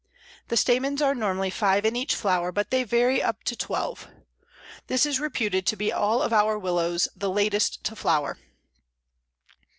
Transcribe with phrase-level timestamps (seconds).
[0.47, 4.07] The stamens are normally five in each flower, but they vary up to twelve.
[4.87, 8.39] This is reputed to be of all our Willows the latest to flower.